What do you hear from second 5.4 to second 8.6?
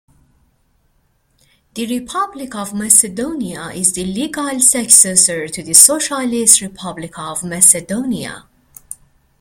to the Socialist Republic of Macedonia.